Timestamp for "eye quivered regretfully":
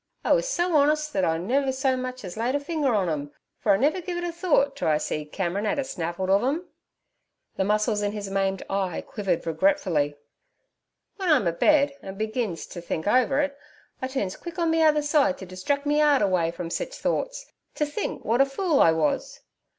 8.67-10.15